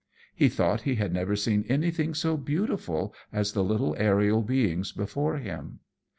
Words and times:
He 0.35 0.49
thought 0.49 0.81
he 0.81 0.95
had 0.95 1.13
never 1.13 1.35
seen 1.35 1.63
anything 1.69 2.15
so 2.15 2.35
beautiful 2.35 3.13
as 3.31 3.51
the 3.53 3.63
little 3.63 3.95
aerial 3.99 4.41
beings 4.41 4.91
before 4.91 5.37
him. 5.37 5.81